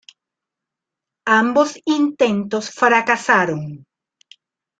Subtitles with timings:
[1.41, 3.85] Ambos intentos fracasaron.